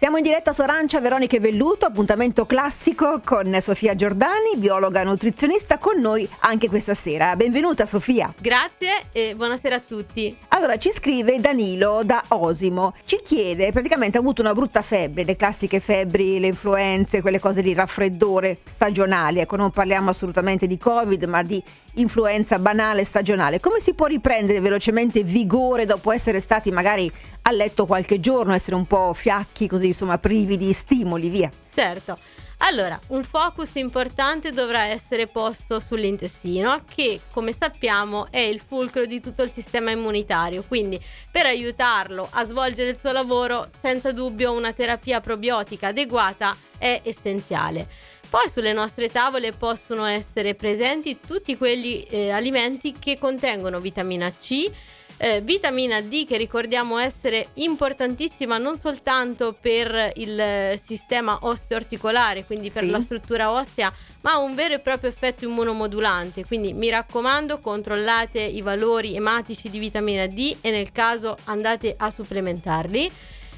Siamo 0.00 0.16
in 0.16 0.22
diretta 0.22 0.54
su 0.54 0.62
Arancia, 0.62 0.98
Veronica 0.98 1.36
e 1.36 1.40
Velluto, 1.40 1.84
appuntamento 1.84 2.46
classico 2.46 3.20
con 3.22 3.54
Sofia 3.60 3.94
Giordani, 3.94 4.56
biologa 4.56 5.04
nutrizionista, 5.04 5.76
con 5.76 6.00
noi 6.00 6.26
anche 6.38 6.70
questa 6.70 6.94
sera. 6.94 7.36
Benvenuta 7.36 7.84
Sofia. 7.84 8.32
Grazie 8.38 8.92
e 9.12 9.34
buonasera 9.34 9.74
a 9.74 9.80
tutti. 9.80 10.34
Allora, 10.48 10.78
ci 10.78 10.90
scrive 10.90 11.38
Danilo 11.38 12.00
da 12.02 12.24
Osimo, 12.28 12.94
ci 13.04 13.20
chiede, 13.22 13.72
praticamente 13.72 14.16
ha 14.16 14.20
avuto 14.20 14.40
una 14.40 14.54
brutta 14.54 14.80
febbre, 14.80 15.22
le 15.24 15.36
classiche 15.36 15.80
febbri, 15.80 16.40
le 16.40 16.46
influenze, 16.46 17.20
quelle 17.20 17.38
cose 17.38 17.60
di 17.60 17.74
raffreddore 17.74 18.56
stagionali, 18.64 19.40
ecco 19.40 19.56
non 19.56 19.70
parliamo 19.70 20.08
assolutamente 20.08 20.66
di 20.66 20.78
Covid, 20.78 21.24
ma 21.24 21.42
di 21.42 21.62
influenza 21.96 22.58
banale 22.58 23.04
stagionale. 23.04 23.60
Come 23.60 23.80
si 23.80 23.92
può 23.92 24.06
riprendere 24.06 24.60
velocemente 24.60 25.22
vigore 25.24 25.84
dopo 25.84 26.10
essere 26.10 26.40
stati 26.40 26.70
magari 26.70 27.12
a 27.42 27.50
letto 27.52 27.86
qualche 27.86 28.20
giorno, 28.20 28.52
essere 28.52 28.76
un 28.76 28.86
po' 28.86 29.12
fiacchi, 29.14 29.66
così 29.66 29.86
insomma 29.88 30.18
privi 30.18 30.56
di 30.56 30.72
stimoli, 30.72 31.28
via? 31.28 31.50
Certo. 31.72 32.18
Allora, 32.62 33.00
un 33.08 33.24
focus 33.24 33.76
importante 33.76 34.52
dovrà 34.52 34.84
essere 34.84 35.26
posto 35.26 35.80
sull'intestino 35.80 36.84
che, 36.86 37.20
come 37.30 37.52
sappiamo, 37.54 38.26
è 38.30 38.38
il 38.38 38.60
fulcro 38.60 39.06
di 39.06 39.18
tutto 39.18 39.42
il 39.42 39.50
sistema 39.50 39.90
immunitario, 39.90 40.62
quindi 40.68 41.02
per 41.30 41.46
aiutarlo 41.46 42.28
a 42.30 42.44
svolgere 42.44 42.90
il 42.90 43.00
suo 43.00 43.12
lavoro, 43.12 43.66
senza 43.80 44.12
dubbio 44.12 44.52
una 44.52 44.74
terapia 44.74 45.20
probiotica 45.20 45.88
adeguata 45.88 46.54
è 46.76 47.00
essenziale. 47.02 47.88
Poi 48.28 48.48
sulle 48.48 48.74
nostre 48.74 49.10
tavole 49.10 49.52
possono 49.52 50.04
essere 50.04 50.54
presenti 50.54 51.18
tutti 51.26 51.56
quegli 51.56 52.06
eh, 52.10 52.30
alimenti 52.30 52.94
che 52.98 53.18
contengono 53.18 53.80
vitamina 53.80 54.30
C, 54.30 54.70
eh, 55.22 55.42
vitamina 55.42 56.00
D 56.00 56.24
che 56.26 56.38
ricordiamo 56.38 56.96
essere 56.96 57.48
importantissima 57.54 58.56
non 58.56 58.78
soltanto 58.78 59.54
per 59.60 60.12
il 60.16 60.80
sistema 60.82 61.38
osteoarticolare, 61.42 62.46
quindi 62.46 62.70
per 62.70 62.84
Sì. 62.84 62.90
la 62.90 63.00
struttura 63.00 63.52
ossea, 63.52 63.92
ma 64.22 64.32
ha 64.32 64.38
un 64.38 64.54
vero 64.54 64.74
e 64.74 64.78
proprio 64.78 65.10
effetto 65.10 65.44
immunomodulante. 65.44 66.46
Quindi 66.46 66.72
mi 66.72 66.88
raccomando, 66.88 67.58
controllate 67.58 68.40
i 68.40 68.62
valori 68.62 69.14
ematici 69.14 69.68
di 69.68 69.78
vitamina 69.78 70.26
D 70.26 70.56
e 70.62 70.70
nel 70.70 70.90
caso 70.90 71.36
andate 71.44 71.94
a 71.98 72.10
supplementarli. 72.10 73.10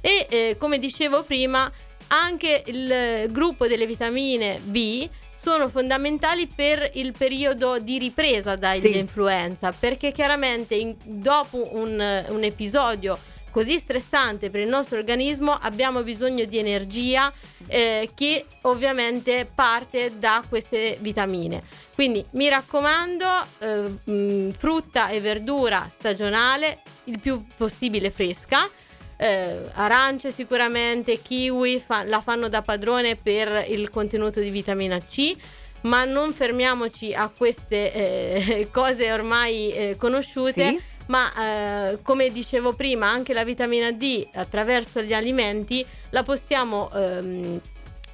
E 0.00 0.26
eh, 0.28 0.56
come 0.58 0.80
dicevo 0.80 1.22
prima, 1.22 1.70
anche 2.08 2.64
il 2.66 3.30
gruppo 3.30 3.68
delle 3.68 3.86
vitamine 3.86 4.58
B 4.60 5.08
sono 5.34 5.68
fondamentali 5.68 6.46
per 6.46 6.90
il 6.94 7.12
periodo 7.12 7.78
di 7.78 7.98
ripresa 7.98 8.56
dall'influenza, 8.56 9.72
perché 9.72 10.12
chiaramente 10.12 10.74
in- 10.74 10.96
dopo 11.02 11.76
un, 11.76 12.24
un 12.28 12.42
episodio 12.44 13.18
così 13.50 13.78
stressante 13.78 14.50
per 14.50 14.60
il 14.60 14.68
nostro 14.68 14.98
organismo 14.98 15.52
abbiamo 15.52 16.02
bisogno 16.02 16.44
di 16.44 16.58
energia 16.58 17.32
eh, 17.68 18.10
che 18.12 18.46
ovviamente 18.62 19.46
parte 19.54 20.18
da 20.18 20.42
queste 20.48 20.98
vitamine. 21.00 21.62
Quindi 21.94 22.24
mi 22.30 22.48
raccomando, 22.48 23.24
eh, 23.60 24.52
frutta 24.58 25.10
e 25.10 25.20
verdura 25.20 25.86
stagionale, 25.88 26.80
il 27.04 27.20
più 27.20 27.44
possibile 27.56 28.10
fresca. 28.10 28.68
Eh, 29.16 29.60
arance 29.74 30.30
sicuramente, 30.30 31.20
kiwi 31.20 31.78
fa- 31.78 32.04
la 32.04 32.20
fanno 32.20 32.48
da 32.48 32.62
padrone 32.62 33.16
per 33.16 33.66
il 33.68 33.90
contenuto 33.90 34.40
di 34.40 34.50
vitamina 34.50 34.98
C, 34.98 35.36
ma 35.82 36.04
non 36.04 36.32
fermiamoci 36.32 37.14
a 37.14 37.30
queste 37.34 37.92
eh, 37.92 38.68
cose 38.72 39.12
ormai 39.12 39.72
eh, 39.72 39.96
conosciute. 39.98 40.68
Sì. 40.68 40.80
Ma 41.06 41.90
eh, 41.90 41.98
come 42.02 42.30
dicevo 42.30 42.72
prima, 42.72 43.10
anche 43.10 43.34
la 43.34 43.44
vitamina 43.44 43.92
D 43.92 44.26
attraverso 44.32 45.02
gli 45.02 45.12
alimenti 45.12 45.84
la 46.10 46.22
possiamo 46.22 46.90
ehm, 46.94 47.60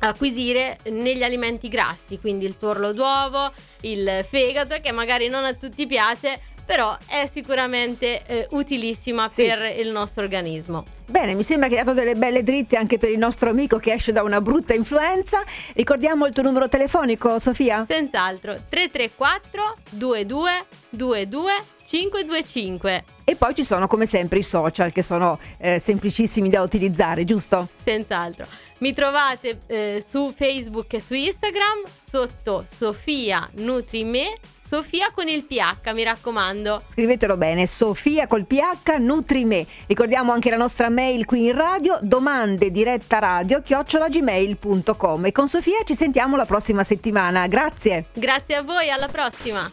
acquisire 0.00 0.78
negli 0.84 1.22
alimenti 1.22 1.68
grassi, 1.68 2.18
quindi 2.18 2.46
il 2.46 2.56
tuorlo 2.56 2.92
d'uovo, 2.92 3.52
il 3.82 4.24
fegato, 4.28 4.80
che 4.80 4.92
magari 4.92 5.28
non 5.28 5.44
a 5.44 5.54
tutti 5.54 5.86
piace, 5.86 6.40
però 6.70 6.96
è 7.08 7.28
sicuramente 7.28 8.22
eh, 8.26 8.46
utilissima 8.50 9.28
Sì. 9.28 9.44
per 9.44 9.74
il 9.76 9.90
nostro 9.90 10.22
organismo. 10.22 10.84
Bene, 11.04 11.34
mi 11.34 11.42
sembra 11.42 11.66
che 11.68 11.76
hai 11.76 11.84
dato 11.84 11.96
delle 11.96 12.14
belle 12.14 12.44
dritte 12.44 12.76
anche 12.76 12.96
per 12.96 13.10
il 13.10 13.18
nostro 13.18 13.50
amico 13.50 13.78
che 13.78 13.94
esce 13.94 14.12
da 14.12 14.22
una 14.22 14.40
brutta 14.40 14.72
influenza. 14.72 15.42
Ricordiamo 15.74 16.26
il 16.26 16.32
tuo 16.32 16.44
numero 16.44 16.68
telefonico, 16.68 17.40
Sofia? 17.40 17.84
Senz'altro 17.84 18.52
334 18.68 19.78
22 19.90 20.50
22 20.90 21.52
525. 21.84 23.04
E 23.24 23.34
poi 23.34 23.52
ci 23.52 23.64
sono 23.64 23.88
come 23.88 24.06
sempre 24.06 24.38
i 24.38 24.44
social 24.44 24.92
che 24.92 25.02
sono 25.02 25.40
eh, 25.58 25.80
semplicissimi 25.80 26.50
da 26.50 26.62
utilizzare, 26.62 27.24
giusto? 27.24 27.66
Senz'altro. 27.82 28.46
Mi 28.78 28.92
trovate 28.92 29.58
eh, 29.66 30.04
su 30.06 30.32
Facebook 30.34 30.92
e 30.94 31.00
su 31.00 31.14
Instagram 31.14 31.82
sotto 32.00 32.64
Sofia 32.64 33.48
Nutrime, 33.54 34.38
Sofia 34.70 35.10
con 35.12 35.26
il 35.26 35.42
PH, 35.42 35.92
mi 35.92 36.04
raccomando. 36.04 36.84
Scrivetelo 36.92 37.36
bene, 37.36 37.66
Sofia 37.66 38.28
col 38.28 38.46
PH 38.46 38.98
Nutrime. 39.00 39.66
Ricordiamo 39.88 40.30
anche 40.30 40.48
la 40.48 40.56
nostra 40.56 40.88
mail 40.88 41.24
qui 41.24 41.46
in 41.46 41.56
radio, 41.56 41.98
domande 42.02 42.70
diretta 42.70 43.18
radio 43.18 43.62
chiocciolagmail.com 43.62 45.26
e 45.26 45.32
con 45.32 45.48
Sofia 45.48 45.78
ci 45.84 45.96
sentiamo 45.96 46.36
la 46.36 46.44
prossima 46.44 46.84
settimana. 46.84 47.48
Grazie. 47.48 48.04
Grazie 48.12 48.54
a 48.54 48.62
voi, 48.62 48.90
alla 48.90 49.08
prossima. 49.08 49.68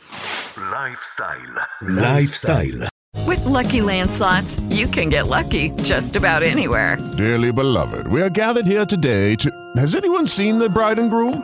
Lifestyle. 0.55 1.67
Lifestyle. 1.81 2.87
With 3.27 3.45
Lucky 3.45 3.81
Land 3.81 4.09
slots, 4.09 4.59
you 4.71 4.89
can 4.89 5.09
get 5.09 5.27
lucky 5.27 5.71
just 5.83 6.15
about 6.15 6.41
anywhere. 6.41 6.97
Dearly 7.15 7.51
beloved, 7.51 8.07
we 8.07 8.21
are 8.21 8.31
gathered 8.31 8.65
here 8.65 8.87
today 8.87 9.35
to. 9.35 9.51
Has 9.75 9.93
anyone 9.93 10.25
seen 10.25 10.57
the 10.57 10.69
bride 10.69 10.97
and 10.97 11.11
groom? 11.11 11.43